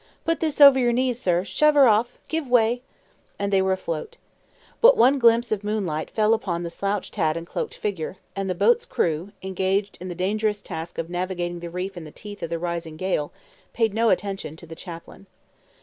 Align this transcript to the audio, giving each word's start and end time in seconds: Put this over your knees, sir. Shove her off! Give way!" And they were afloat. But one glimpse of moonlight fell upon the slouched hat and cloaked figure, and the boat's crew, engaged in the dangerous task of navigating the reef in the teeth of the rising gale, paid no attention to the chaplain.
Put 0.25 0.39
this 0.39 0.59
over 0.59 0.79
your 0.79 0.91
knees, 0.91 1.21
sir. 1.21 1.43
Shove 1.43 1.75
her 1.75 1.87
off! 1.87 2.17
Give 2.27 2.47
way!" 2.47 2.81
And 3.37 3.53
they 3.53 3.61
were 3.61 3.71
afloat. 3.73 4.17
But 4.81 4.97
one 4.97 5.19
glimpse 5.19 5.51
of 5.51 5.63
moonlight 5.63 6.09
fell 6.09 6.33
upon 6.33 6.63
the 6.63 6.71
slouched 6.71 7.17
hat 7.17 7.37
and 7.37 7.45
cloaked 7.45 7.75
figure, 7.75 8.17
and 8.35 8.49
the 8.49 8.55
boat's 8.55 8.83
crew, 8.85 9.31
engaged 9.43 9.99
in 10.01 10.07
the 10.07 10.15
dangerous 10.15 10.63
task 10.63 10.97
of 10.97 11.07
navigating 11.11 11.59
the 11.59 11.69
reef 11.69 11.95
in 11.95 12.03
the 12.03 12.11
teeth 12.11 12.41
of 12.41 12.49
the 12.49 12.57
rising 12.57 12.97
gale, 12.97 13.31
paid 13.73 13.93
no 13.93 14.09
attention 14.09 14.55
to 14.55 14.65
the 14.65 14.73
chaplain. 14.73 15.27